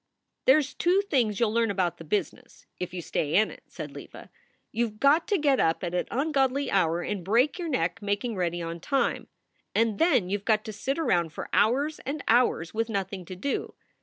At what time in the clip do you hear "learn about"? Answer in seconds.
1.53-1.97